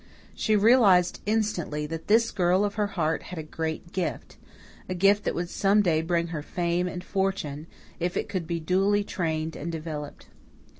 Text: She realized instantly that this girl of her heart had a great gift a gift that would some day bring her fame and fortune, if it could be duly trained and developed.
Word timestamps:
She 0.33 0.55
realized 0.55 1.21
instantly 1.27 1.85
that 1.85 2.07
this 2.07 2.31
girl 2.31 2.65
of 2.65 2.73
her 2.73 2.87
heart 2.97 3.21
had 3.21 3.37
a 3.37 3.43
great 3.43 3.91
gift 3.93 4.35
a 4.89 4.95
gift 4.95 5.25
that 5.25 5.35
would 5.35 5.47
some 5.51 5.83
day 5.83 6.01
bring 6.01 6.29
her 6.29 6.41
fame 6.41 6.87
and 6.87 7.03
fortune, 7.03 7.67
if 7.99 8.17
it 8.17 8.27
could 8.27 8.47
be 8.47 8.59
duly 8.59 9.03
trained 9.03 9.55
and 9.55 9.71
developed. 9.71 10.25